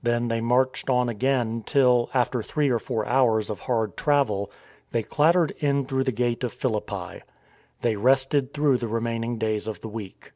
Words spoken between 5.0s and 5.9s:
clattered in